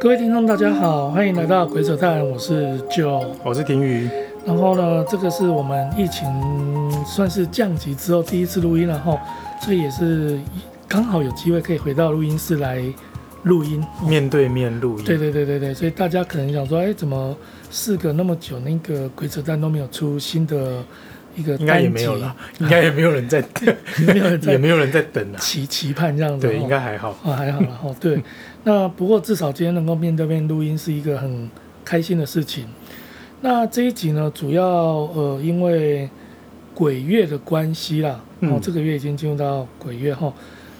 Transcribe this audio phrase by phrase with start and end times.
[0.00, 4.08] 各位听众，大家好，欢迎来到鬼扯淡，我是 Joe，我是婷宇。
[4.44, 6.28] 然后呢，这个是我们疫情
[7.06, 9.18] 算是降级之后第一次录音，然后
[9.62, 10.38] 所以也是
[10.86, 12.84] 刚好有机会可以回到录音室来
[13.44, 15.04] 录音，面对面录音。
[15.04, 17.34] 对对对对对，所以大家可能想说，哎，怎么
[17.70, 20.84] 事隔那么久，那个鬼扯淡都没有出新的？
[21.36, 23.76] 一个应该也没有了，应该也没有人在等，
[24.06, 27.94] 没有人在，也没有人在等啊，期期盼这样子，对，应该还好啊，还好了哈。
[28.00, 28.22] 对，
[28.62, 31.50] 那不过至少今天能够面对面录音是一个很
[31.84, 32.66] 开心的事情。
[33.40, 36.08] 那这一集呢，主要呃，因为
[36.74, 40.32] 鬼月的关系啦，哦，这个月已经进入到鬼月哈。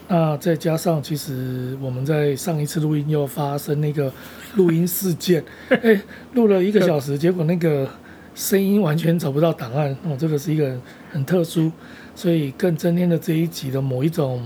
[0.06, 4.12] 那再加上其实我们在上一次录音又发生那个
[4.54, 5.44] 录音事件，
[5.82, 6.00] 哎，
[6.34, 7.88] 录了一个小时，结果那个。
[8.34, 10.76] 声音完全找不到档案哦，这个是一个
[11.12, 11.70] 很特殊，
[12.14, 14.42] 所以更增添了这一集的某一种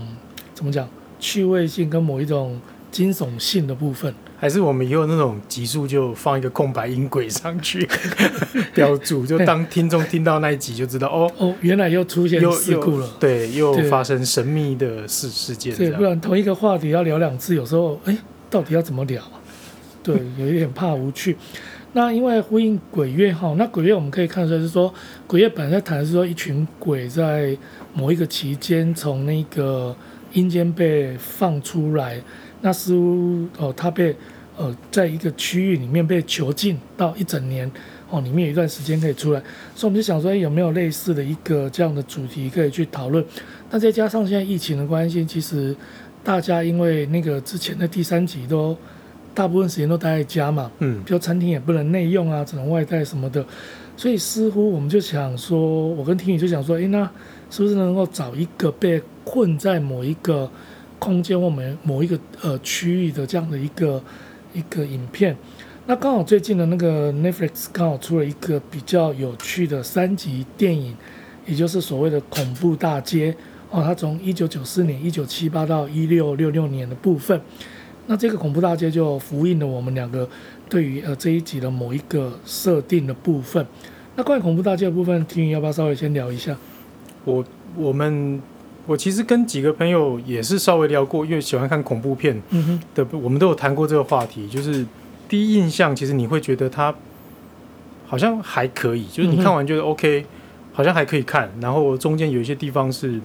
[0.53, 0.87] 怎么讲
[1.19, 2.59] 趣味性跟某一种
[2.91, 4.13] 惊悚性的部分。
[4.37, 7.85] 还是我们以后那种集数就放一个空白音轨上去
[8.73, 15.75] 标注，就当听众听到那一集就知道哦哦，原来又出现事故了，对，又发生神秘的事事件。
[15.75, 18.17] 对，不然同一个话题要聊两次，有时候哎，
[18.49, 19.21] 到底要怎么聊？
[20.01, 21.35] 对，有一点怕无趣。
[21.93, 24.93] 那因为呼应鬼月哈，那鬼月我们可以看出来是说，
[25.25, 27.57] 鬼月本来在谈的是说一群鬼在
[27.95, 29.95] 某一个期间从那个
[30.33, 32.21] 阴间被放出来，
[32.61, 34.15] 那似乎哦他被
[34.55, 37.69] 呃在一个区域里面被囚禁到一整年
[38.11, 39.41] 哦，里面有一段时间可以出来，
[39.73, 43.25] 所以我们就想说，有没有类似的一个这样的主题可以去讨论？
[43.71, 45.75] 那再加上现在疫情的关系，其实
[46.23, 48.77] 大家因为那个之前的第三集都。
[49.33, 53.45] 大部分时间都待在家嘛，嗯，比如餐厅也不能内用啊，只能外带什么的，
[53.95, 57.09] 所以似乎我们就想说，我跟婷宇就想说，诶，那
[57.49, 60.49] 是不是能够找一个被困在某一个
[60.97, 64.03] 空间或某某一个呃区域的这样的一个
[64.53, 65.35] 一个影片？
[65.85, 70.95] 那刚好最近的那个 Netflix 刚好出了一个比较有趣的三级电影，
[71.45, 73.35] 也就是所谓的恐怖大街
[73.71, 77.39] 哦，它从一九九四年、一九七八到一六六六年的部分。
[78.11, 80.27] 那这个恐怖大街就复印了我们两个
[80.67, 83.63] 对于呃这一集的某一个设定的部分。
[84.15, 86.57] 那关于恐怖大街的部分，婷宇要不要稍微先聊一下？
[87.23, 88.41] 我我们
[88.87, 92.41] 我其实跟几个朋友也是稍微聊过，因为喜欢看恐怖片
[92.95, 94.47] 的，我们都有谈过这个话题。
[94.47, 94.83] 就是
[95.27, 96.93] 第一印象，其实你会觉得它
[98.07, 100.25] 好像还可以，就是你看完觉得 OK，
[100.73, 101.47] 好像还可以看。
[101.61, 103.21] 然后中间有一些地方是。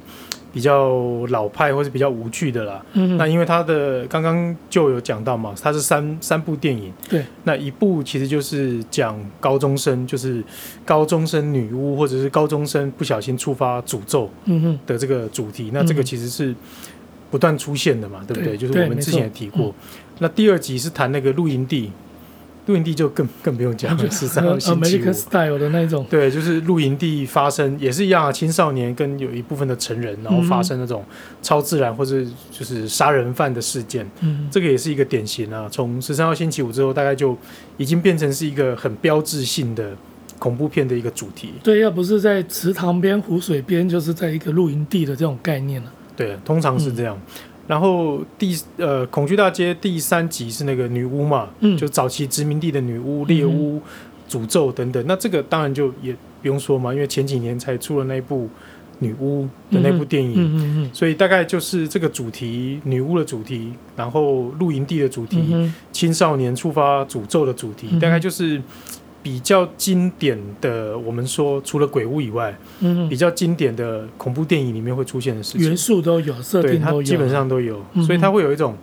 [0.54, 10.42] 比较老派或是比较无趣的啦，嗯，那因为他的刚刚就有讲到嘛，他是三三部电影，对，那一部其实就是讲高中生，就是
[10.84, 14.30] 高中生女巫或者是高中生不小心触发诅咒，
[14.86, 16.54] 的这个主题，嗯，那这个其实是
[17.32, 18.56] 不断出现的嘛，对，对不对？
[18.56, 19.74] 就是我们之前也提过，
[20.20, 21.90] 那第二集是谈那个露营地。
[22.66, 26.06] 露营地就更更不用讲了， 十三号星期五 style 的那种。
[26.08, 31.04] 对，就是露营地发生也是一样啊，青少年跟有一部分的成人，然后发生那种
[31.42, 34.08] 超自然或者就是杀人犯的事件。
[34.20, 35.68] 嗯，这个也是一个典型啊。
[35.70, 37.36] 从十三号星期五之后，大概就
[37.76, 39.94] 已经变成是一个很标志性的
[40.38, 41.52] 恐怖片的一个主题。
[41.62, 45.92] 对，要不是在池塘边、湖水边，就是在一个露营地的这种概念了。
[46.16, 47.20] 对，通常是这样。
[47.66, 53.80] 嗯然后第呃恐惧大街第三集是那个女巫嘛，嗯，就早期殖民地的女巫、猎巫、
[54.28, 55.02] 诅咒等等。
[55.06, 58.48] 那这个当然就也不用说嘛，因为前几年才出了那部
[58.98, 68.60] 女巫的那部电影，嗯嗯嗯，所以大概就是这个主题，女巫的主题，然后露营地的主题，青少年触发诅咒的主题，大概就是。
[69.24, 78.76] 比较经典的，我们说除了鬼屋以外，嗯，比较经典的恐怖电影里面会出现的事情，元素都有，设定都有，基本上都有，所以它会有一种，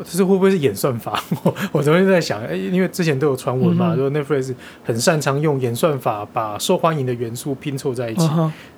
[0.00, 1.18] 这是会不会是演算法？
[1.42, 4.54] 我我昨天在想，哎，因为之前都有传闻嘛，说 Netflix
[4.84, 8.28] 很擅长用演算法把受欢迎的元素拼凑在一起。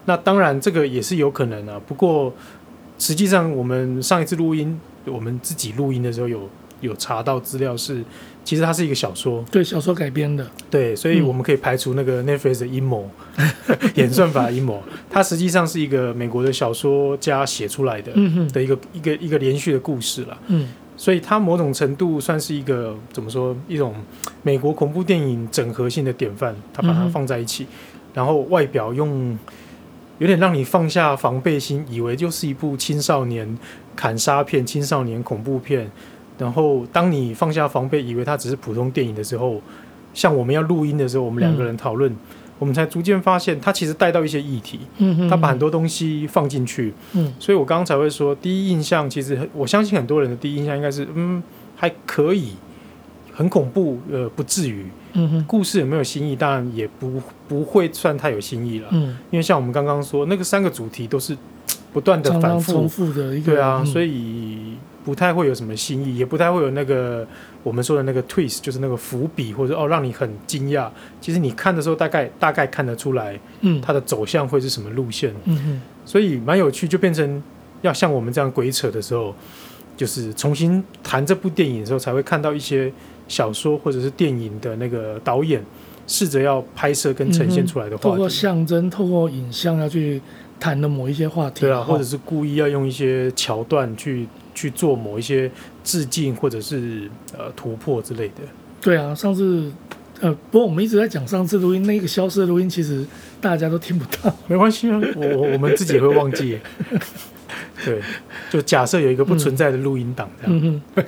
[0.05, 2.32] 那当然这个也是有可能啊，不过
[2.97, 6.49] 实际上我们上一次录音，我们自己录音的时候有
[6.81, 8.05] 有查到资料是。
[8.49, 13.06] 其实它是一个小说，对小说改编的，对，所以我们可以排除那个 Netflix 的阴谋，
[13.37, 13.47] 嗯、
[13.97, 14.83] 演算法阴谋。
[15.11, 18.11] 它实际上是一个美国的小说家写出来的，
[18.50, 20.39] 的一个一个一个连续的故事了。
[20.47, 20.67] 嗯，
[20.97, 23.95] 所以它某种程度算是一个怎么说，一种
[24.43, 26.56] 美国恐怖电影整合性的典范。
[26.73, 27.67] 它把它放在一起，
[28.15, 29.39] 然后外表用
[30.17, 33.59] 有点让你放下防备心，以为就是一部青少年
[33.94, 35.91] 砍杀片、青少年恐怖片。
[36.38, 39.61] 然后，当你放下防备，以为它只是普通电影的时候，
[40.14, 42.14] 像我们要录音的时候，我们两个人讨论，
[42.58, 51.43] 我们才逐渐发现它其实带到一些议题，嗯哼，他把很多东西放进去，嗯，所以我刚刚才会说，第一印象其实我相信很多人的第一印象应该是，嗯，
[51.76, 52.52] 还可以，
[53.32, 54.87] 很恐怖，呃，不至于，
[55.46, 56.34] 故事有没有新意？
[56.34, 61.37] 当然也不不会算太有新意了，嗯，因为像我们刚刚说那个三个主题都是
[61.93, 62.73] 不断的反复。
[62.73, 64.75] 重复的一个，对啊，嗯、所以
[65.05, 67.27] 不太会有什么新意，也不太会有那个。
[67.65, 70.89] 我们说的那个 twist 就是那个伏笔，或者哦让你很惊讶。
[71.21, 75.35] 其实你看的时候，大概大概看得出来，嗯，它的走向会是什么路线。
[75.45, 77.43] 嗯哼，所以蛮有趣，就变成
[77.83, 79.35] 要像我们这样鬼扯的时候，
[79.99, 82.91] 就是重新谈这部电影的时候，才会看到一些
[83.27, 85.62] 小说或者是电影的那个导演
[86.06, 90.23] 试着要拍摄跟呈现出来的话题，透过象征，透过影像要去
[90.59, 91.62] 谈的某一些话题。
[91.62, 94.27] 对啊，或者是故意要用一些桥段去。
[94.58, 95.49] 去做某一些
[95.84, 98.43] 致敬或者是呃突破之类的。
[98.81, 99.70] 对啊，上次
[100.19, 103.06] 呃，不过我们一直在讲上次录音那个消失的录音，其实
[103.40, 104.34] 大家都听不到。
[104.49, 106.58] 没关系啊，我我我们自己也会忘记。
[107.84, 108.00] 对，
[108.50, 110.58] 就假设有一个不存在的录音档这样。
[110.58, 111.05] 嗯嗯。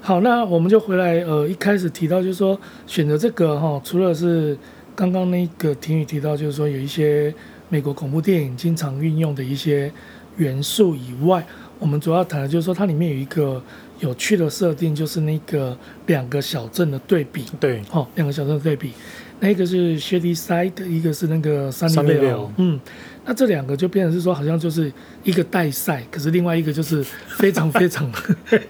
[0.00, 4.58] 好，那我们就回来呃，一开始提到就是说选择这个哈，除了是
[4.96, 7.32] 刚刚那个婷宇提到，就是说有一些
[7.68, 9.92] 美国恐怖电影经常运用的一些
[10.36, 11.46] 元素以外。
[11.78, 13.62] 我们主要谈的就是说，它里面有一个
[14.00, 15.76] 有趣的设定，就是那个
[16.06, 17.44] 两个小镇的对比。
[17.60, 18.92] 对，哦，两个小镇的对比，
[19.40, 22.48] 那一个是 Shadyside，一个是那个 Sunnyvale。
[22.56, 22.80] 嗯，
[23.24, 24.92] 那这两个就变成是说，好像就是
[25.22, 27.04] 一个带赛，可是另外一个就是
[27.36, 28.10] 非常非常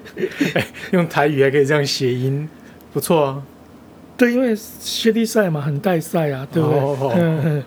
[0.92, 2.48] 用台语还可以这样谐音，
[2.92, 3.42] 不错啊。
[4.18, 7.62] 对，因为 Shadyside 嘛，很带赛啊，对不对？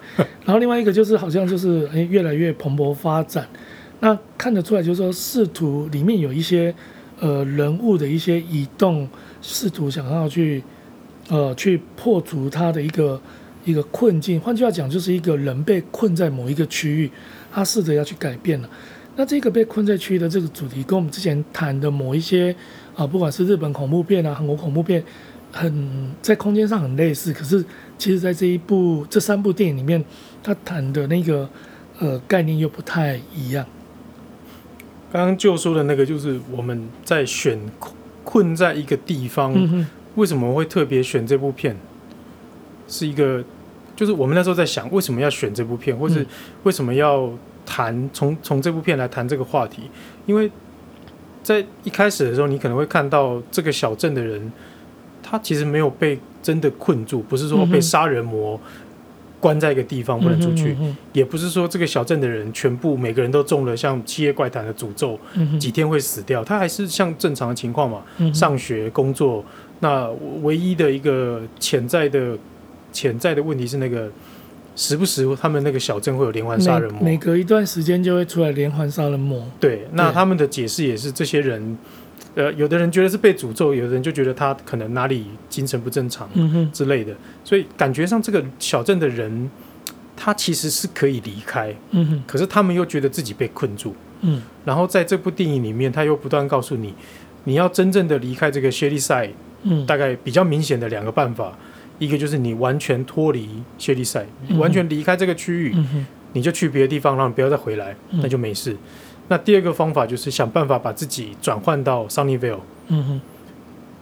[0.45, 3.47] 然后另外一个就是好像就是哎，越来越蓬勃发展。
[4.01, 6.73] 那看得出来，就是说，试图里面有一些
[7.19, 9.07] 呃人物的一些移动，
[9.41, 10.63] 试图想要去
[11.29, 13.21] 呃去破除他的一个
[13.63, 14.41] 一个困境。
[14.41, 17.11] 换句话讲，就是一个人被困在某一个区域，
[17.51, 18.69] 他试着要去改变了。
[19.15, 22.55] 那这个被困在区域的这个主题，跟我们之前谈的某一些
[22.95, 25.03] 啊、不管是日本恐怖片啊、韩国恐怖片，
[25.51, 27.31] 很在空间上很类似。
[27.31, 27.63] 可是，
[27.99, 30.03] 其实在这一部这三部电影里面，
[30.41, 31.47] 他谈的那个
[31.99, 33.63] 呃概念又不太一样。
[35.11, 37.59] 刚刚就说的那个，就是我们在选
[38.23, 39.53] 困在一个地方，
[40.15, 41.75] 为什么会特别选这部片？
[42.87, 43.43] 是一个，
[43.95, 46.25] 就是我们那时候在想，为什么要选这部片，或是
[46.63, 47.29] 为什么要
[47.65, 49.83] 谈从从这部片来谈这个话题？
[50.25, 50.49] 因为
[51.43, 54.51] 在一开始的时候，你可能会看到这个小镇的人，
[55.21, 58.59] 他其实没有被真的困住，不是说被杀人魔。
[59.41, 66.43] 关在一个地方不能出去，嗯哼嗯哼，也不是说这个小镇的人全部每个人都中了像《七夜怪谈》的诅咒，嗯，几天会死掉。
[66.43, 69.43] 他还是像正常的情况嘛，嗯，上学、工作。
[69.79, 70.07] 那
[70.43, 72.37] 唯一的一个潜在的
[72.93, 74.09] 潜在的问题是，那个
[74.75, 79.43] 时不时他们那个小镇会有连环杀人魔，每，每隔一段时间就会出来连环杀人魔。
[79.59, 81.77] 对，那他们的解释也是这些人。
[82.33, 86.29] 呃，有的人觉得是被诅咒，有的人就觉得他可能哪里精神不正常
[86.71, 89.49] 之类的，嗯、所以感觉上这个小镇的人，
[90.15, 96.93] 他其实是可以离开，嗯，可是他们又觉得自己被困住，嗯，然后在这部电影里面，他又不断告诉你，
[97.43, 99.31] 你要真正的离开这个 Shadyside，
[99.63, 101.57] 嗯，大概比较明显的两个办法，
[101.99, 108.77] 一个就是你完全脱离 Shadyside，嗯，完全离开这个区域，嗯，你就去别的地方，然后你不要再回来，那就没事。
[109.31, 112.59] 那第二个方法就是想办法把自己转换到 Sunnyvale，
[112.89, 113.21] 嗯哼，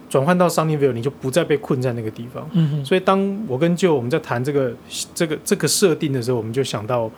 [0.08, 2.50] 转换到 Sunnyvale，你就不再被困在那个地方。
[2.50, 4.72] 嗯哼，所以当我跟舅我们在谈这个
[5.14, 7.08] 这个这个设定的时候，我们就想到，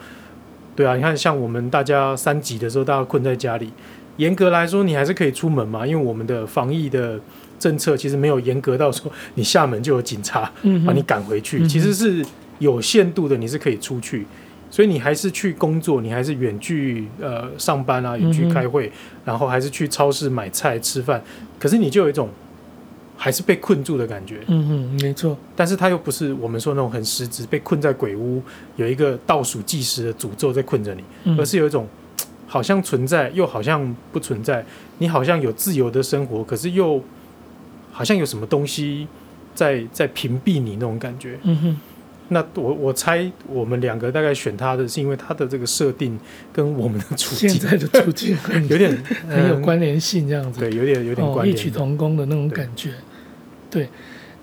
[0.76, 3.72] 对啊，你看像我们大家三级的时候，大家困在家里，
[4.18, 7.18] 严格来说你还是可以出门嘛，因为我们的防疫的
[7.58, 10.52] 政策其实没有严格到说你厦门就有警察
[10.86, 12.22] 把你赶回去，嗯，其实是
[12.58, 14.26] 有限度的，你是可以出去。
[14.72, 18.92] 所以你还是去工作，你还是远距呃上班啊，远距开会，嗯，
[19.26, 21.22] 然后还是去超市买菜吃饭。
[21.58, 22.30] 可是你就有一种
[23.18, 24.38] 还是被困住的感觉。
[24.46, 25.36] 嗯嗯，没错。
[25.54, 28.42] 但是它又不是我们说那种很实质被困在鬼屋，
[28.76, 31.86] 有一个倒数计时的诅咒在困着你，嗯，而是有一种
[32.46, 34.64] 好像存在又好像不存在。
[34.96, 36.98] 你好像有自由的生活，可是又
[37.92, 39.06] 好像有什么东西
[39.54, 41.38] 在在屏蔽你那种感觉。
[41.42, 41.76] 嗯哼。
[42.28, 46.18] 那我我猜我们两个大概选他的是因为他的这个设定
[46.50, 48.34] 跟我们的处境现在的处境
[48.70, 48.96] 有点
[49.28, 52.92] 很有关联性，这样子、嗯、对，有点有点关异曲同工的那种感觉。
[53.70, 53.88] 对，对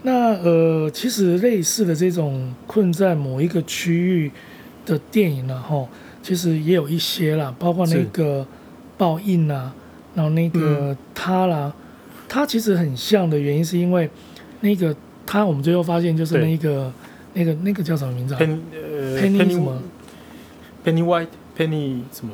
[0.04, 4.32] 那呃，其实类似的这种困在某一个区域
[4.86, 5.88] 的电影呢，哈，
[6.22, 8.46] 其实也有一些啦，包括那个
[8.98, 9.74] 报应啊，
[10.14, 11.74] 然后那个他啦，
[12.28, 14.08] 他、嗯、其实很像的原因是因为
[14.62, 14.96] 那个
[15.26, 16.94] 他，我们最后发现就是那个。
[17.34, 19.82] 那个那个叫什么名字 Penny 什么
[20.84, 22.34] ？Penny White，Penny 什么？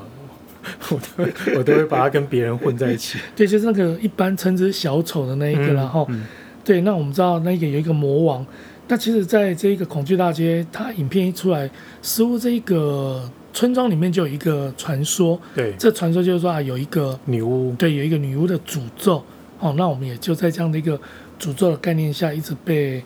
[0.90, 3.20] 我都会 我都会把它跟别人混在一起。
[3.36, 6.24] 对，就是那个一般称之小丑的那一个，然后、嗯嗯、
[6.64, 8.46] 对，那我们知道那个有一个魔王。
[8.88, 11.70] 那其实，在这一个恐惧大街，它影片一出来，
[12.02, 15.40] 似乎这一个村庄里面就有一个传说。
[15.56, 19.24] 对，这传说就是说啊，有一个女巫，对，有一个女巫的诅咒。
[19.60, 21.00] 哦，那我们也就在这样的一个
[21.40, 23.04] 诅咒的概念下，一直被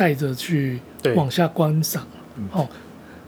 [0.00, 0.80] 带着去
[1.14, 2.06] 往下观赏。
[2.52, 2.66] 哦，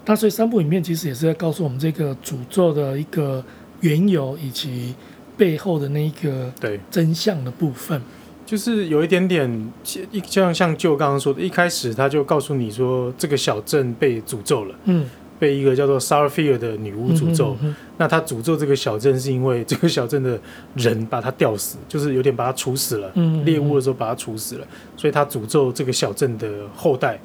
[0.06, 3.44] 那所以三部影片其实也是在告诉我们这个诅咒的一个
[3.82, 4.94] 缘由以及
[5.36, 6.80] 背后的那一个对。
[6.90, 8.00] 真相的部分。
[8.46, 9.72] 就是有一点点，
[10.10, 15.06] 一像像就刚刚说的，一开始他就告诉你说，这个小镇被诅咒了，嗯，
[15.42, 17.48] 被一个叫做 Starfear 的女巫诅咒。
[17.54, 20.38] 嗯哼嗯哼，那她诅咒这个小镇，是因为 这个小镇的
[20.76, 23.10] 人把她吊死，就是有点把她处死了。
[23.14, 27.18] 嗯，猎物的时候把她处死了，所以她诅咒这个小镇的后代。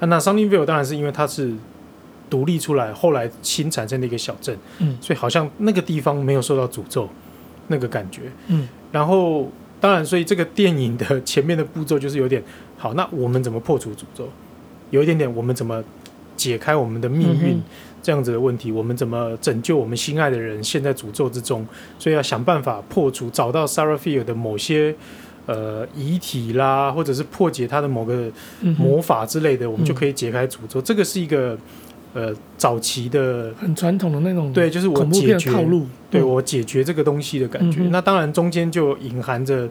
[0.00, 1.52] 啊、那 Sunnyvale 当然是因为它是
[2.30, 7.06] 独立出来，后来新产生的一个小镇，嗯，所以好像那个地方没有受到诅咒，
[7.66, 9.50] 那个感觉，嗯，然后。
[9.80, 12.42] 当然，所以这个电影的前面的步骤就是有点
[12.76, 12.94] 好。
[12.94, 14.28] 那我们怎么破除诅咒？
[14.90, 15.80] 有一点点，我们怎么
[16.38, 17.60] 解开我们的命运
[18.02, 18.72] 这样子的问题？
[18.72, 21.66] 我们怎么拯救我们心爱的人陷在诅咒之中？
[21.98, 24.94] 所以要想办法破除，找到 Sarah Field 的某些
[25.44, 28.30] 呃遗体啦，或者是破解他的某个
[28.78, 30.80] 魔法之类的，我们就可以解开诅咒。
[30.80, 31.58] 这个是一个。
[32.14, 37.82] 呃，早期的很传统的那种，对，就是我解决套路，对我解决这个东西的感觉。
[37.82, 39.68] 嗯、那当然中间就隐含着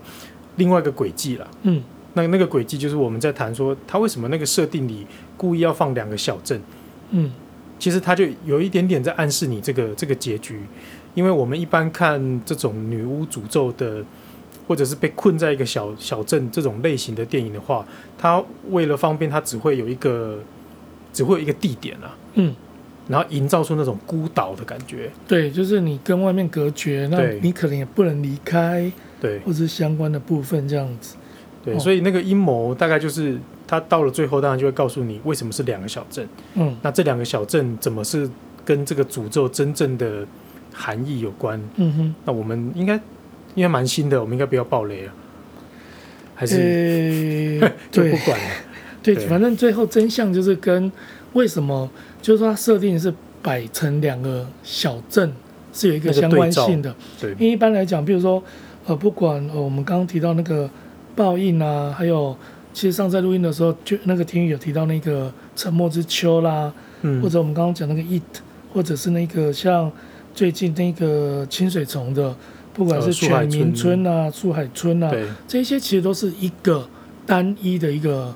[0.57, 1.47] 另外一个轨迹了。
[1.63, 1.83] 嗯，
[2.17, 5.07] 那那个轨迹就是我们在谈说，他为什么那个设定里
[5.37, 6.59] 故意要放两个小镇？
[7.11, 7.31] 嗯，
[7.79, 10.59] 其实他就有一点点在暗示你这个这个结局，
[11.13, 14.03] 因为我们一般看这种女巫诅咒的，
[14.67, 17.85] 或者是被困在一个小小镇这种类型的电影的话，
[18.17, 20.39] 他为了方便，他只会有一个。
[21.13, 22.55] 只会有一个地点啊，嗯，
[23.07, 25.09] 然后营造出那种孤岛的感觉。
[25.27, 31.15] 对，就是你跟外面隔绝，那你可能也不能离开，对，或者是相关的部分这样子。
[31.67, 36.25] 对，哦、所以那个阴谋大概就是他到了最后，当然就会告诉你为什么是两个小镇。
[36.53, 38.29] 嗯，那这两个小镇怎么是
[38.63, 40.25] 跟这个诅咒真正的
[40.73, 41.61] 含义有关？
[41.75, 42.95] 嗯哼，那我们应该
[43.55, 45.13] 应该蛮新的，我们应该不要爆雷啊，
[46.35, 46.55] 还是、
[47.59, 48.45] 欸、就不管了。
[49.03, 50.89] 对，反正最后真相就是跟
[51.33, 51.89] 为什么，
[52.21, 55.33] 就是说它设定是摆成两个小镇
[55.73, 56.95] 是有一个相关性的。
[57.19, 58.41] 对，因为一般来讲，比如说
[58.85, 60.69] 呃，不管呃我们刚刚提到那个
[61.17, 62.33] 报应啊，还有
[62.73, 66.71] 其实上次在录音的时候，就那个天宇有提到那个沉默之秋啦，
[67.01, 69.91] 嗯，或者我们刚刚讲那个 It，或者是那个像
[70.33, 72.33] 最近那个清水虫的，
[72.73, 75.11] 不管是全民村啊、树海村啊，
[75.45, 76.87] 这些其实都是一个
[77.25, 78.33] 单一的一个。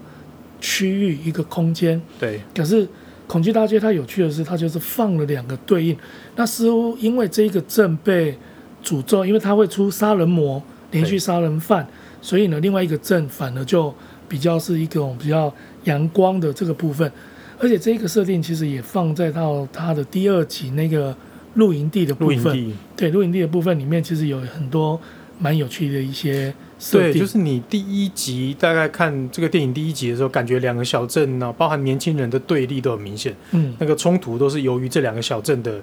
[0.64, 2.40] 区域一个空间，对。
[2.54, 2.88] 可是
[3.26, 5.98] 恐惧大街它有趣的是，它就是放了两个对应。
[6.36, 8.38] 那似乎因为这一个镇被
[8.84, 10.62] 诅咒，因为它会出杀人魔、
[10.92, 11.88] 连续杀人犯，
[12.22, 13.94] 所以呢，另外一个镇反而就
[14.30, 15.54] 比较是一种比较
[15.86, 17.12] 阳光的这个部分。
[17.60, 21.16] 而且这个设定其实也放在到它的第二集那个
[21.56, 22.74] 露营地的部分。
[22.96, 25.00] 对，露营地的部分里面其实有很多
[25.38, 26.54] 蛮有趣的一些。
[26.92, 33.36] 对，就是你第一集大概看这个电影第一集的时候，感觉两个小镇呢，包含年轻人的对立都很明显。
[33.51, 35.80] 嗯，那个冲突都是由于这两个小镇的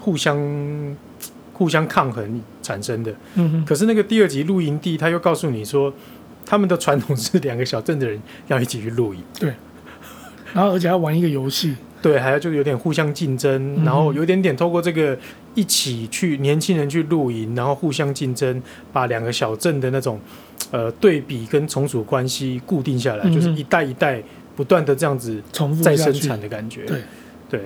[0.00, 0.36] 互相
[1.60, 3.12] 互相抗衡产生的。
[3.34, 3.64] 嗯哼。
[3.66, 5.92] 可是那个第二集露营地，他又告诉你说，
[6.46, 9.20] 他们的传统是两个小镇的人要一起去露营。
[9.38, 9.52] 对。
[10.54, 11.76] 然后而且要玩一个游戏。
[12.00, 15.14] 对，还要就有点互相竞争，嗯、然后有点点透过这个
[15.54, 20.18] 一起去年轻人去露营，然后互相竞争，把两个小镇的那种
[20.70, 24.22] 呃对比跟从属关系固定下来，嗯、就是一代一代
[24.56, 26.86] 不断的这样子重复再生产的感觉。
[26.86, 27.02] 对
[27.50, 27.60] 对，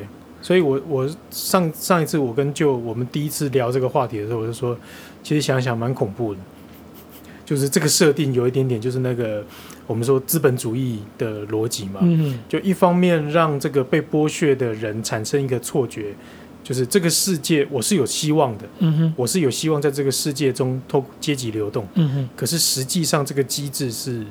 [0.45, 4.79] 所以我我上上一次我跟就我们第一次聊这个话题的时候，我就说，
[5.23, 6.41] 其实想想蛮恐怖的，
[7.47, 9.43] 就是这个设定有一点点就是那个。
[9.87, 16.15] 我们说资本主义的逻辑嘛，嗯，就一方面让这个被剥削的人产生一个错觉，
[16.63, 24.25] 就是这个世界我是有希望的，嗯哼，我是有希望在这个世界中透过阶级流动，嗯哼，可是实际上这个机制是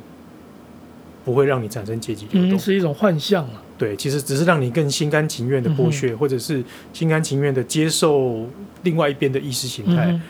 [1.24, 3.62] 不会让你产生阶级流动，嗯，是一种幻象啊。
[3.78, 6.64] 对，其实只是让你更心甘情愿的剥削，嗯，或者是
[6.94, 8.48] 心甘情愿的接受
[8.84, 10.06] 另外一边的意识形态。
[10.08, 10.22] 嗯，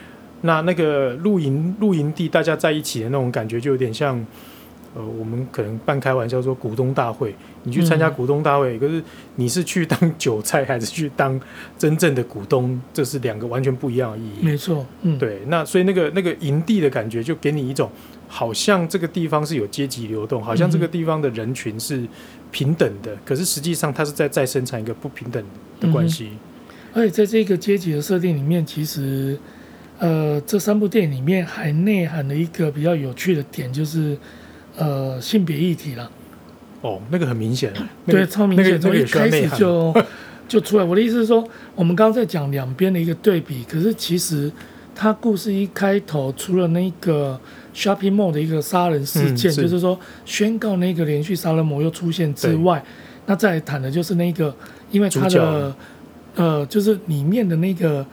[0.42, 4.24] 那那个露营露营地大家在一起的那种感觉，就有点像。
[4.96, 7.34] 呃，我们可能半开玩笑说股东大会，
[7.64, 9.02] 你去参加股东大会，嗯、可是
[9.34, 11.40] 你是去当韭菜还是去当
[11.76, 14.44] 真正的股东，这是两个完全不一样的意义。
[14.44, 17.90] 没错，嗯，对，那所以那个那个营地的感觉，就给你一种
[18.28, 22.06] 好像这个地方是有阶级流动，好像这个地方的人群是
[22.52, 25.42] 平等的，嗯、可是实际上它是在再生产一个不平等
[25.80, 26.28] 的关系。
[26.30, 26.38] 嗯、
[26.92, 29.36] 而且在这个阶级的设定里面，其实
[29.98, 34.16] 呃，这三部电影里面还内涵了一个比较有趣的点，就是。
[34.76, 36.10] 呃，性别议题了。
[36.80, 37.72] 哦，那个很明显，
[38.04, 39.94] 那个、对，超明显，从、那个、一开始就
[40.46, 40.84] 就出来。
[40.84, 41.42] 我的意思是说，
[41.74, 44.52] 我们刚刚在讲两边的一个对比，可是其实
[44.94, 47.40] 他故事一开头，除了那个
[47.74, 52.84] shopping mall 的一个杀人事件，嗯、是就是说宣告那个连续杀人魔又出现之外，
[53.24, 54.54] 那再谈的就是那个，
[54.90, 55.74] 因为他的
[56.34, 58.04] 呃，就是里面的那个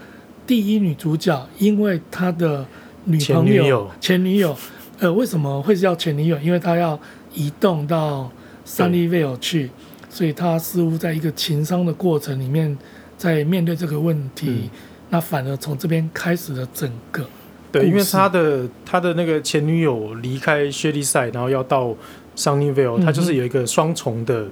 [0.47, 2.65] 第一女主角，因为他的
[3.03, 4.55] 女朋友前女友。
[5.01, 6.37] 呃，为什么会叫前女友？
[6.37, 6.97] 因为他要
[7.33, 8.31] 移动到
[8.67, 9.71] Sunnyvale 去，
[10.11, 12.77] 所以他似乎在一个情商的过程里面，
[13.17, 14.47] 在面对这个问题。
[14.47, 14.69] 嗯、
[15.09, 17.25] 那反而从这边开始了整个。
[17.71, 21.95] 对，因为他的他的那个前女友离开薛利赛，然后要到
[22.35, 24.45] Sunnyvale，他就是有一个双重的，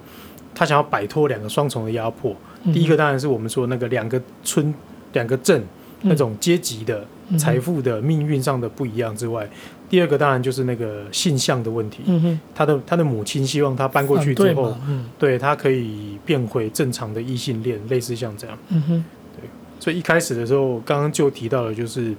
[0.56, 2.36] 他想要摆脱两个双重的压迫。
[2.64, 4.74] 嗯、第一个当然是我们说那个两个村、
[5.14, 5.64] 两个镇
[6.02, 7.06] 那种阶级的、
[7.38, 9.48] 财富的命运上的不一样之外。
[9.90, 12.40] 第二个当然就是那个性向的问题，嗯、哼。
[12.54, 18.58] 他的他的母亲希望他搬过去之后，嗯、对他可以变回正常的异性恋，类似像这样。
[18.70, 19.06] 嗯、哼。
[19.36, 22.14] 对，所以一开始的时候，刚刚就提到了，就是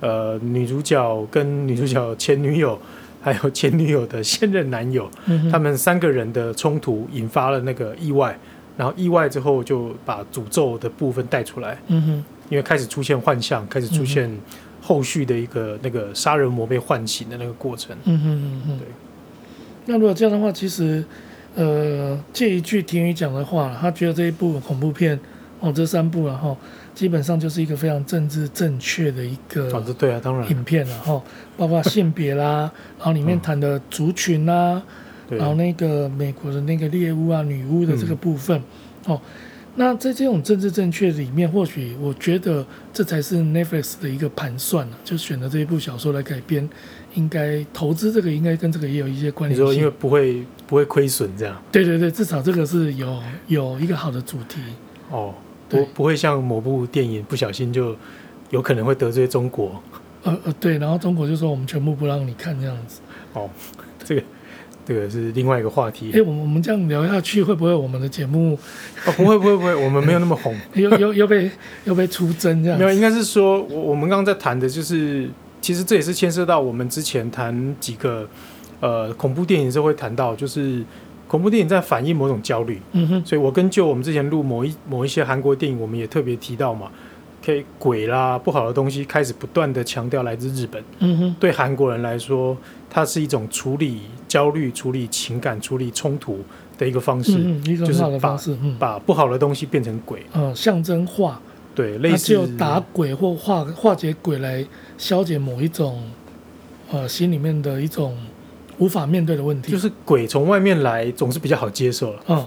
[0.00, 2.78] 呃，女主角跟女主角前女友，
[3.20, 8.38] 还有前女友的现任男友，嗯、他们三个人的冲突引发了那个意外，
[8.78, 14.30] 然后意外之后就把诅咒的部分带出来，嗯、哼因为开始出现幻象，开始出现。
[14.82, 18.88] 后续的一个那个杀人魔被唤醒的那个过程，嗯哼嗯嗯，对。
[19.84, 21.04] 那如果这样的话，其实，
[21.54, 25.20] 呃，借一句婷雨讲的话，他觉得这一部恐怖片
[25.60, 26.56] 哦，这三部然后
[26.94, 31.22] 基本上就是一个非常政治正确的一个，对啊，当然影片了哈，
[31.58, 34.82] 包括性别啦， 然后里面谈的族群啦，
[35.28, 38.58] 嗯、然后那个美国的那个猎巫啊、女巫的这个部分，
[39.06, 39.20] 嗯、哦。
[39.76, 46.68] 那在这种政治正确里面，或许我觉得这才是 Netflix 的一个盘算了，就选择这一部小说来改编，
[47.14, 49.56] 应该投资这个应该跟这个也有一些关系。
[49.56, 51.62] 你说因为不会不会亏损这样？
[51.70, 54.60] 对对对，至少这个是有有一个好的主题。
[55.08, 55.32] 哦，
[55.68, 57.96] 不不会像某部电影不小心就
[58.50, 59.80] 有可能会得罪中国。
[60.24, 63.00] 呃呃，对，然后中国就说我们全部不让你看这样子。
[63.32, 63.48] 哦，
[64.04, 64.22] 这个。
[64.90, 66.10] 这个是另外一个话题。
[66.12, 68.58] 哎，我们我们这样聊下去，会不会我们的节目？
[69.06, 71.48] 哦，不会不会不会，我们没有那么红， 又又又被
[71.84, 72.76] 又被出征这样。
[72.76, 78.28] 没有，应该是说，我我们刚刚在谈的，就是其实这也是牵涉到我们之前谈几个
[78.80, 80.82] 呃恐怖电影的时候会谈到，就是
[81.28, 82.82] 恐怖电影在反映某种焦虑。
[82.90, 83.24] 嗯哼。
[83.24, 86.90] 所以我跟就我们之前录某一某一些韩国电影，我们也特别提到嘛，
[87.44, 90.82] 可以鬼啦不好的东西开始不断的强调来自日本。
[90.98, 91.36] 嗯哼。
[91.38, 92.56] 对韩国人来说。
[92.92, 96.40] 它是一种处理焦虑、处理情感、处理冲突
[96.76, 101.40] 的一个方式，嗯、一个很好的方式，嗯、把不好的东西变成鬼，呃，象征化，
[101.72, 104.66] 对，类似就打鬼或化化解鬼来
[104.98, 106.02] 消解某一种，
[106.90, 108.18] 呃，心里面的一种
[108.78, 109.70] 无法面对的问题。
[109.70, 112.44] 就是鬼从外面来总是比较好接受了，嗯，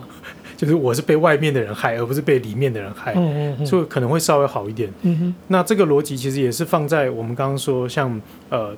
[0.57, 4.91] 就是我是被外面的人害，而不是被里面的人害，嗯嗯嗯，所以可能会稍微好一点。
[5.01, 8.75] 嗯，那这个逻辑其实也是放在我们刚刚说像呃。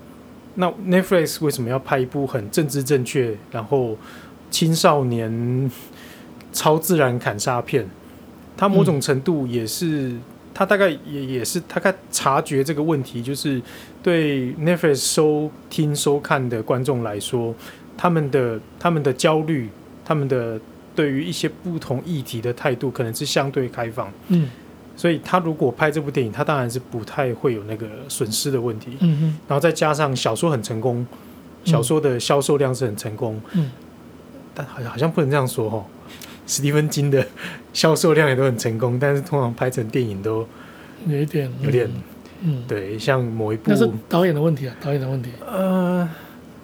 [0.57, 3.97] 那 Netflix 为什么要拍一部很政治正确，然后
[4.49, 5.69] 青少年
[6.53, 7.85] 超自然砍杀片？
[8.55, 10.21] 他某种程度也是，嗯、
[10.53, 13.61] 他大概也也是大概察觉这个问题，就是
[14.01, 17.53] 对 Netflix 收听收看的观众来说，
[17.97, 19.67] 他们的他们的焦虑，
[20.05, 20.57] 他们的
[20.95, 24.11] 对于一些不同议题的态度，可能是相对开放。
[24.29, 24.49] 嗯。
[24.95, 28.97] 所以他如果拍这部电影，他当然是不太会有那个损失的问题。
[29.01, 29.37] 嗯哼。
[29.47, 31.05] 然后再加上小说很成功，
[31.65, 33.41] 小说的销售量是很成功。
[33.51, 33.69] 嗯。
[34.53, 35.83] 但好像好像不能这样说哦，
[36.47, 37.27] 史蒂芬金的
[37.73, 40.47] 销售量也都很成功，但是通常拍成电影都
[41.05, 41.91] 有一点有点，
[42.41, 45.29] 嗯，对，像某一部那是导演的问题啊，导演的问题。
[45.45, 46.07] 呃，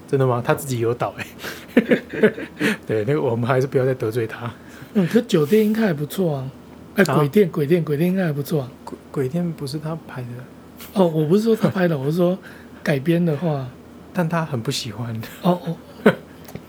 [0.08, 0.42] 真的吗？
[0.46, 1.28] 他自己有导哎。
[2.88, 4.52] 对，那个我们还是不要再得罪他。
[4.94, 6.52] 嗯，可酒店应该还不错啊。
[6.96, 8.72] 哎，鬼店，鬼店，鬼店应该还不错啊。
[8.84, 10.28] 鬼鬼店不是他拍的。
[10.94, 12.38] 哦，我不是说他拍的，我是说
[12.84, 13.68] 改编的话。
[14.14, 15.16] 但他很不喜欢。
[15.42, 15.78] 哦哦，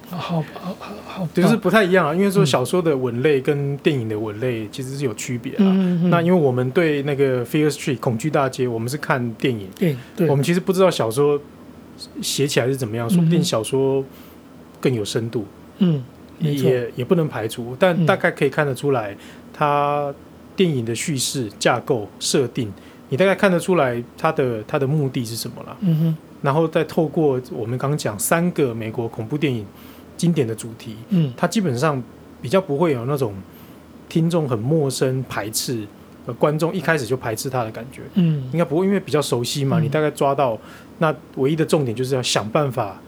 [0.09, 2.15] 好好好好，就是不太一样啊。
[2.15, 5.59] 因为说小说的文类跟电影的文类其实是有区别啊。
[5.59, 6.11] 嗯嗯。
[6.11, 9.69] 那因为我们对那个《Fear Street》恐惧大街，我们是看电影。
[9.77, 9.99] 电影。
[10.15, 10.29] 对。
[10.29, 11.41] 我们其实不知道小说
[12.21, 14.05] 写起来是怎么样，说不定小说
[14.83, 15.47] 更有深度。
[15.79, 16.05] 嗯，
[16.41, 19.17] 也也不能排除，但大概可以看得出来，
[19.53, 20.13] 它
[20.55, 22.71] 电影的叙事架构设定，
[23.09, 25.77] 你大概看得出来它的它的目的是什么了。
[25.81, 29.65] 嗯哼，然后再透过我们刚刚讲三个美国恐怖电影
[30.17, 32.01] 经典的主题，嗯，它基本上
[32.43, 33.35] 比较不会有那种
[34.09, 35.87] 听众很陌生排斥，
[36.27, 38.03] 呃，观众一开始就排斥它的感觉。
[38.15, 40.59] 嗯，应该不会，因为比较熟悉嘛，你大概抓到。
[40.99, 43.01] 那唯一的重点就是要想办法，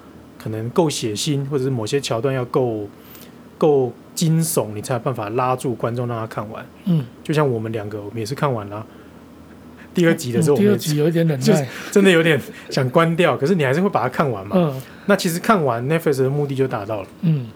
[0.44, 2.86] 可能够血腥，或者是某些桥段要够
[3.56, 6.62] 够惊悚，你才有办法拉住观众让他看完。
[6.84, 8.84] 嗯，就像我们两个，我们也是看完了
[9.94, 14.54] 第二集的时候，第二集有一点忍耐，真的有点想关掉，可是你还是会把它看完嘛。
[14.58, 17.08] 嗯，那其实看完 Netflix 的目的就达到了。
[17.22, 17.48] 嗯。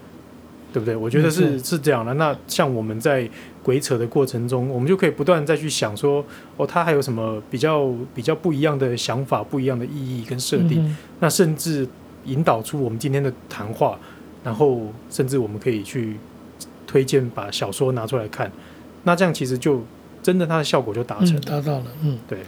[0.71, 0.95] 对不对？
[0.95, 2.13] 我觉得是是这样的。
[2.15, 3.27] 那像我们在
[3.63, 6.23] 鬼扯的过程中，我们就可以不断再去想说，
[6.59, 10.85] 哦，他还有什么比较比较不一样的想法、不一样的意义跟设定？
[10.85, 11.89] 嗯、那甚至
[12.29, 13.99] 引导出我们今天的谈话，
[14.45, 16.17] 然后甚至我们可以去
[16.87, 18.53] 推荐把小说拿出来看。
[19.05, 19.83] 那这样其实就
[20.23, 21.85] 真的它的效果就达成了，达、嗯、到了。
[22.03, 22.39] 嗯，对。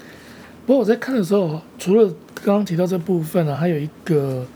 [0.66, 2.06] 不过我在看的时候，除了
[2.44, 4.46] 刚刚提到这部分呢、啊，还有一个。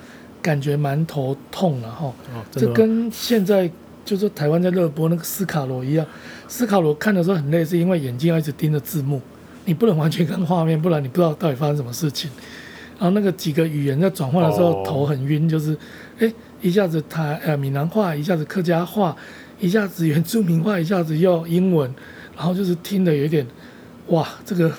[0.45, 2.13] 感觉蛮头痛的哈，
[2.51, 3.71] 这跟现在
[4.05, 6.07] 就是台湾在热播那个斯卡罗一样。
[6.49, 9.23] 斯卡罗看的时候很累，是因为眼睛要一直盯着字幕，
[9.65, 12.31] 你不能完全看画面，不然你不知道到底发生什么事情。
[12.99, 15.77] 然后那个几个语言在转换的时候头很晕，就是
[16.19, 19.17] 哎一下子台呃闽南话，一下子客家话，
[19.61, 21.93] 一下子原住民话，一下子又英文，
[22.37, 23.47] 然后就是听的有点
[24.09, 24.71] 哇，这个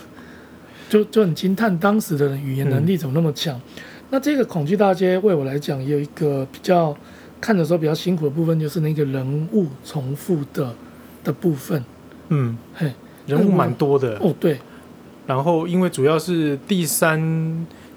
[0.90, 3.58] 就就很惊叹当时的语言能力怎么那么强。
[3.58, 6.96] 嗯那这个恐惧大街为我来讲也有一个比较
[7.42, 10.74] 看的时候比较辛苦的部分，就是那个人物重复的
[11.24, 11.84] 的部分。
[12.30, 12.94] 嗯，嘿，
[13.26, 14.34] 人物蛮多的哦。
[14.40, 14.60] 对，
[15.26, 17.20] 然后因为主要是第三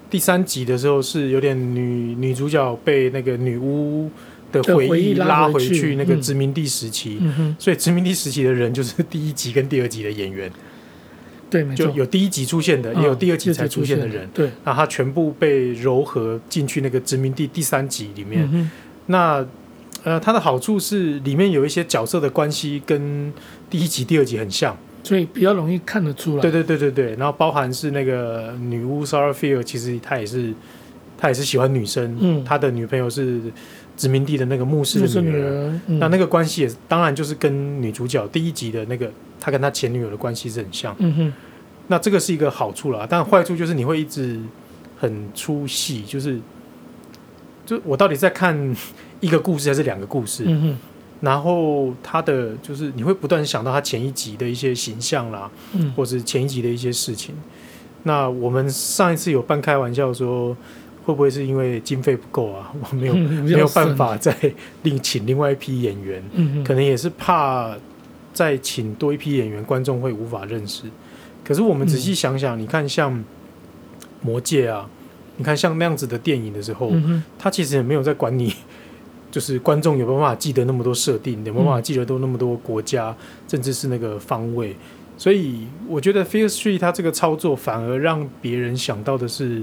[0.09, 4.09] 第三集的时候是有点女女主角被那个女巫
[4.51, 10.51] 的回忆拉回去那个殖民地时期，嗯、所以殖民地时期的人就是第一集跟第二集的演员。
[11.49, 14.25] 对，没错，就有第一集出现的，也有第二集才出现的人。
[14.25, 18.47] 嗯、对，那他全部被糅合进去那个殖民地第三集里面。
[18.51, 18.69] 嗯、
[19.07, 19.45] 那
[20.03, 23.33] 呃，它的好处是里面有一些角色的关系跟
[23.69, 26.41] 第一集、第二集很像，所以比较容易看得出来。
[26.41, 27.15] 对对对对对。
[27.15, 30.53] 然后包含是那个女巫 Sarah Field，其实她也是
[31.17, 32.17] 她也是喜欢女生。
[32.19, 33.41] 嗯，他的女朋友是
[33.97, 35.79] 殖民地的那个牧师的女儿。
[35.87, 40.95] 那那个关系也当然就是跟女主角第一集的那个她跟她前女友的关系是很像。
[40.99, 41.33] 嗯哼。
[41.87, 44.39] 那这个是一个好处啦，但坏处就是你会一直
[44.99, 46.39] 很出戏，就是
[47.65, 48.75] 就我到底在看
[49.21, 50.43] 一个故事还是两个故事？
[50.45, 50.77] 嗯哼。
[51.21, 57.35] 然后他的就是你会不断想到他前一集的一些形象啦，嗯，或者前一集的一些事情。
[58.03, 60.55] 那我们上一次有半开玩笑说，
[61.03, 62.71] 会不会是因为经费不够啊？
[62.79, 64.33] 我没有、嗯、没有办法再
[64.83, 67.75] 另请另外一批演员，嗯，可能也是怕
[68.33, 70.83] 再请多一批演员，观众会无法认识。
[71.43, 73.11] 可是我们仔细想想，嗯、你看像
[74.21, 74.87] 《魔戒》啊，
[75.35, 78.53] 你看像那样子的电影的时候，嗯、他其实也没有在管你，
[79.31, 83.15] 就是观众有没有办法记得那么多设定，有没有办法记得都那么多国家，
[83.47, 84.75] 甚至是那个方位。
[85.17, 89.61] 所以我觉得《Fear Street》它这个操作反而让别人想到的是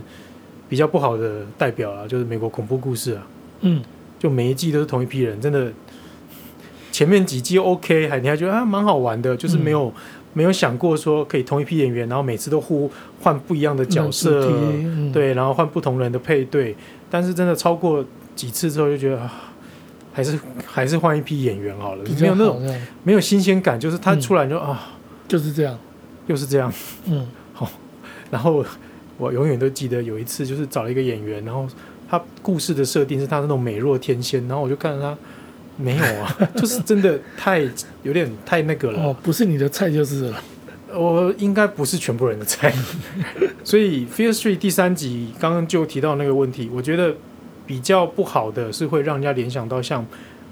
[0.69, 3.27] 比较不好的代表啊，就是美国恐怖故事啊。
[3.61, 3.83] 嗯，
[4.19, 5.73] 就每一季都是同一批人，真的
[6.93, 9.87] 前面几季 OK，还你还觉得啊蛮好玩的，就是没有。
[9.87, 9.93] 嗯
[10.37, 12.91] 没有想过说可以同一批演员，然后每次都互
[13.23, 16.77] 换不一样的角色，嗯、对，然后换不同人的配对。
[17.11, 19.33] 但是真的超过几次之后，就觉得、啊、
[20.17, 24.97] 还是还是换一批演员好了，没有那种没有新鲜感，就是他出来就、嗯、啊，
[25.29, 25.79] 就是这样，
[26.27, 26.73] 又是这样，
[27.05, 27.71] 嗯， 好。
[28.31, 28.65] 然后
[29.19, 31.69] 我永远都记得有一次，就是找了一个演员，然后
[32.09, 35.15] 他故事的设定是他那种美若天仙，然后我就看着他。
[35.79, 37.61] 没有啊， 就是真的太
[38.03, 39.03] 有点太那个了。
[39.03, 40.43] 哦，不是你的菜就是了。
[40.95, 42.73] 我应该不是全部人的菜。
[43.63, 47.15] 所以《Fear Street》第三集刚刚就提到那个问题，我觉得
[47.67, 50.07] 比较不好的是会让人家联想到像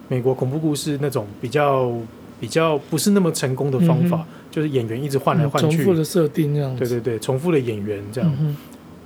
[0.08, 1.92] 美国恐怖故事那种比较
[2.40, 6.76] 比较不是那么成功的方法，嗯、就是演员一直换来换去，重复的设定这样。
[6.76, 8.30] 对对对，重复的演员这样。
[8.40, 8.56] 嗯、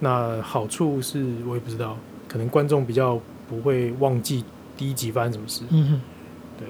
[0.01, 4.45] 那好处是我也不知道，可能观众比较不会忘记。
[4.77, 5.65] 第一集发生什么事？
[5.71, 6.01] 嗯哼，
[6.57, 6.69] 对。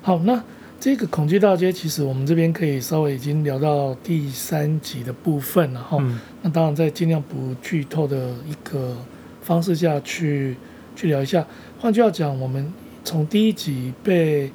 [0.00, 0.42] 好，那
[0.80, 5.98] 这个恐惧大街其实我们这边可以稍微已经聊到第三集的部分了哈。
[6.00, 6.18] 嗯。
[6.40, 8.96] 那当然在尽量不剧透的一个
[9.42, 10.56] 方式下去
[10.94, 11.46] 去聊一下。
[11.78, 12.72] 换句话讲，我们
[13.04, 14.50] 从第一集被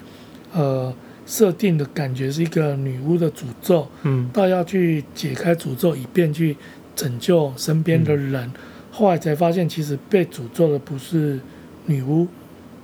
[0.54, 0.94] 呃
[1.26, 6.56] 设定的感觉是一个女巫的诅咒，嗯，到要去解开诅咒，以便去
[6.96, 8.54] 拯救身边的人，嗯。
[8.92, 11.40] 后来才发现，其实被诅咒的不是
[11.86, 12.28] 女巫。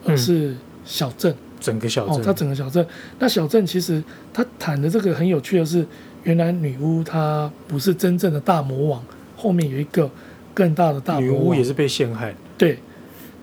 [0.03, 1.31] 而是小镇。
[1.59, 2.83] 整个小镇，哦，它整个小镇。
[3.19, 5.85] 那小镇其实它谈的这个很有趣的是，
[6.23, 9.03] 原来女巫她不是真正的大魔王，
[9.37, 10.09] 后面有一个
[10.53, 11.19] 更大的大。
[11.19, 12.35] 女巫也是被陷害。
[12.57, 12.77] 对。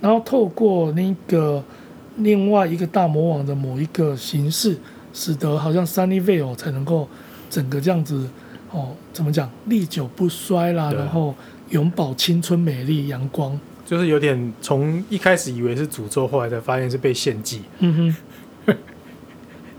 [0.01, 1.62] 然后透过那个
[2.18, 4.77] 另外一个大魔王的某一个形式，
[5.12, 7.09] 使得好像 Sunnyvale 才能够
[7.51, 8.29] 整个这样子
[8.71, 11.35] 哦，怎么讲，历久不衰啦，然后
[11.71, 13.59] 永葆青春、美丽、阳光。
[13.85, 17.62] 就是有点从一开始以为是诅咒，后来才发现是被献祭。
[17.79, 18.14] 嗯
[18.66, 18.77] 哼，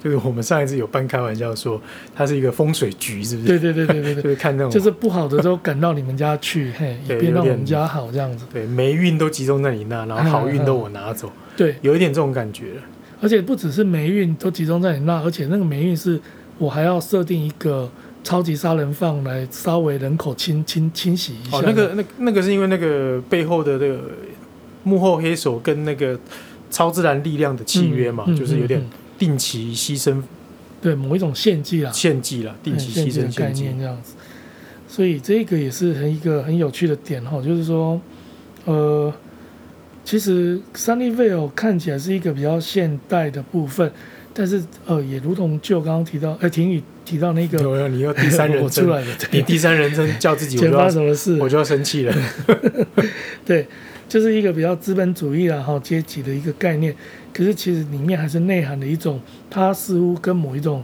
[0.03, 1.81] 就是我们上一次有半开玩笑说，
[2.15, 3.47] 它是一个风水局，是不是？
[3.47, 8.45] 对对对对对， 就是看那种，就是不好的都赶到你们家去， 嘿，也变让我们家好这样子。
[8.51, 11.31] 对，霉运都集中在你那，然后好运都我拿走。
[11.55, 12.73] 对，有一点这种感觉。
[13.21, 16.19] 而且不只是霉运都集中在你那，而且那个霉运是
[16.57, 17.89] 我还要设定一个。
[18.21, 21.57] 超级杀人犯来稍微人口清清清洗一下。
[21.57, 23.97] 哦，那个那那个是因为那个背后的那个
[24.83, 26.19] 幕后黑手跟那个
[26.69, 28.83] 超自然力量的契约嘛，就是有点
[29.19, 30.23] 定期牺牲，
[30.81, 34.13] 对某一种献祭啦，献祭啦，定期牺牲的概念这样子。
[34.87, 38.01] 所以这个也是很一个很有趣的点哈，就是说，
[38.65, 39.13] 呃，
[40.03, 43.91] 其实 Sunnyvale 看起来是一个比较现代的部分。
[44.31, 52.15] 但是呃，也如同就刚刚提到，呃，婷宇提到那个，有有你要第三人 称出来了， 你第三人称叫自己，发生什么事，我就要生气了。
[53.43, 53.67] 对，
[54.09, 56.93] 就是一个比较资本主义然后阶级的一个概念。
[57.31, 60.83] 可是其实里面还是内涵的一种，它似乎跟某一种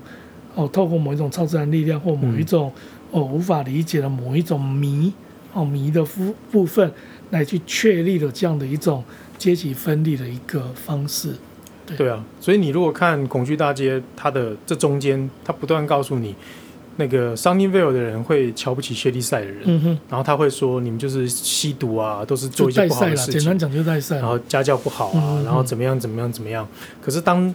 [0.54, 2.72] 哦，透过某一种超自然力量或某一种、
[3.12, 5.12] 嗯、哦无法理解的某一种谜
[5.52, 6.90] 哦谜的部部分，
[7.32, 9.04] 来去确立了这样的一种
[9.38, 11.34] 阶级分立的一个方式。
[11.86, 16.34] 对，对啊，所以你如果看《恐惧大街》，它的这中间，它不断告诉你，
[16.98, 26.68] 那个 Sunnyvale 的人会瞧不起薛利赛的人，嗯，然后他会说你们就是吸毒啊，都是做一些不好的事情，简单讲就是代赛，然后家教不好啊，嗯，然后怎么样怎么样怎么样。
[27.02, 27.54] 可是当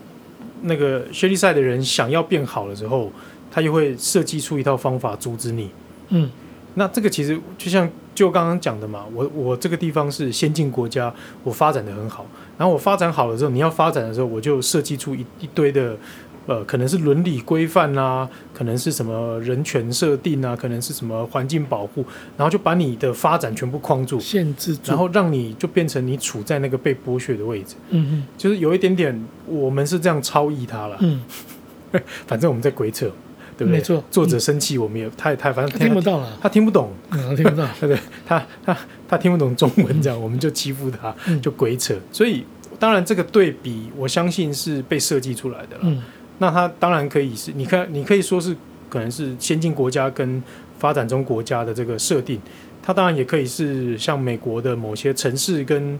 [0.62, 3.11] 那个薛利赛的人想要变好了之后，
[3.50, 5.70] 他又会设计出一套方法阻止你，
[6.11, 6.31] 嗯。
[6.74, 12.24] 那这个其实就像就刚刚讲的嘛，我我这个地方是先进国家，我发展的很好，
[12.57, 15.96] 然后我发展好了之后，你要发展的时候，我就设计出一一堆的，
[16.46, 22.05] 呃，可能是伦理规范啊，可能是什么人权设定啊，可能是什么环境保护，
[22.37, 31.22] 然后就把你的发展全部框住，限制住，然后让你就变成你处在那个被剥削的位置，嗯嗯，就是有一点点，我们是这样超译他了，嗯，
[32.26, 33.11] 反正我们在鬼扯。
[33.59, 33.79] 对不对？
[33.79, 37.98] 没错，作者生气，我们也太太反正他听不到了，他听不懂，嗯，听不到，对对？
[38.26, 38.74] 他他
[39.07, 41.94] 他听不懂中文，这样我们就欺负他，就鬼扯。
[42.11, 42.42] 所以
[42.79, 46.03] 当然这个对比，我相信是被设计出来的了。
[46.40, 48.57] 那它当然可以是，你看，你可以说是
[48.88, 50.42] 可能是先进国家跟
[50.79, 52.40] 发展中国家的这个设定，
[52.83, 55.96] 它当然也可以是像美国的某些城市跟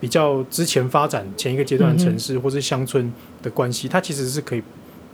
[0.00, 4.62] 比较之前发展前一个阶段的城市或是乡村的关系，它其实是可以。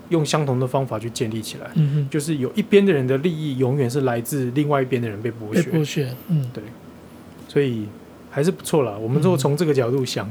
[0.08, 1.68] 用相同的方法去建立起来，
[2.08, 6.62] 就是有一边的人的利益永远是来自另外一边的人被剥削，被剥削，嗯，对，
[7.48, 7.88] 所以
[8.36, 8.94] 还是不错啦。
[9.00, 10.30] 我们如果从这个角度想，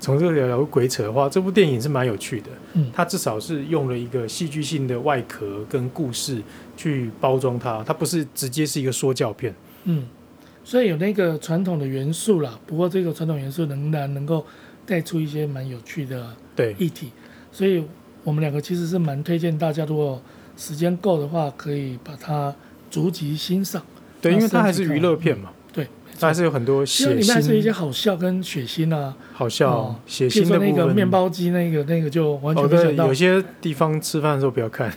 [0.00, 6.42] 从这个角度鬼扯的话，这部电影是蛮有趣的，嗯，它至少是用了一个戏剧性的外壳跟故事
[6.76, 10.04] 去包装它，它不是直接是一个说教片，嗯，
[10.64, 14.44] 所以有那个传统的元素啦，不过这个传统元素仍然能够
[14.84, 17.12] 带出一些蛮有趣的对议题，
[17.52, 17.84] 所以。
[18.24, 20.18] 我们两个其实是蛮推荐大家，如果
[20.56, 22.56] 时间够的话，可以把它
[22.90, 23.82] 逐级欣赏。
[24.22, 25.50] 对，因为它还是娱乐片嘛。
[26.18, 27.14] 它还是有很多血腥。
[27.14, 29.14] 里面还是一些好笑跟血腥啊。
[29.32, 30.58] 好笑、哦、血腥的。
[30.58, 33.04] 那个面包机，那个那个就完全没想到。
[33.04, 34.92] 哦、有些地方吃饭的时候不要看，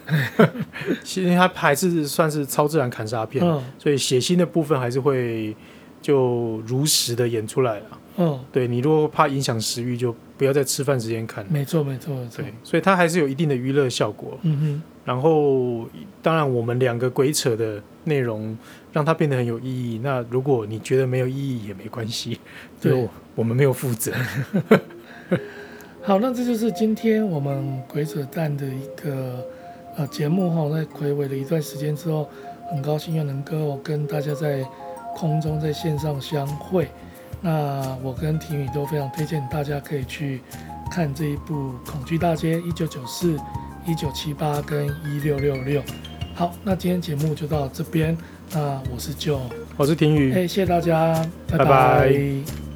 [1.03, 5.56] 其实它还是算是超自然砍杀片，嗯、所以血腥的部分还是会
[6.01, 7.86] 就如实的演出来了。
[8.17, 11.45] 嗯，对，你如果怕影响食欲，就不要在吃饭时间看。
[11.50, 12.43] 没错，没错，没错。
[12.43, 14.38] 对，所以它还是有一定的娱乐效果。
[14.43, 14.82] 嗯哼。
[15.04, 15.88] 然后，
[16.21, 18.58] 当然，我们两个鬼扯的内容
[18.91, 20.02] 让它变得很有意义。
[20.04, 22.38] 那如果你觉得没有意义也没关系，
[22.82, 24.12] 对，我们没有负责。
[26.04, 29.45] 好，那这就是今天我们鬼扯蛋的一个
[29.95, 30.78] 呃节目哈。
[30.78, 32.30] 在暌违了一段时间之后，
[32.69, 34.62] 很高兴又能够跟大家在
[35.15, 36.89] 空中在线上相会。
[37.47, 40.41] 那我跟婷宇都非常推荐大家可以去
[40.91, 41.53] 看这一部
[41.89, 43.39] 《恐惧大街》一九九四、
[43.86, 45.81] 一九七八跟一六六六。
[46.36, 48.17] 好，那今天节目就到这边。
[48.51, 49.39] 那我是 Joe，
[49.77, 50.33] 我是婷宇。
[50.33, 51.63] 哎，谢谢大家，拜拜。
[51.63, 52.66] 拜拜。